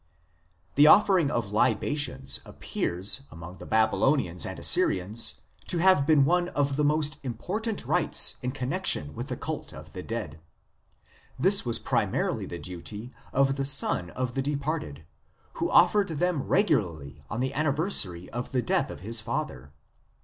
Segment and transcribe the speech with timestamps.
[0.73, 6.75] The offering of libations appears, among the Babylonians and Assyrians, to have been one of
[6.75, 10.39] the most important rites in connexion with the cult of the dead;
[11.37, 15.05] this was primarily the duty of the son of the departed,
[15.61, 19.71] who offered them regularly on the anniversary of the death of his father.